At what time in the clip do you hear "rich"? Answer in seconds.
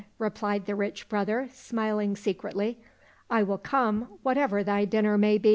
0.73-1.07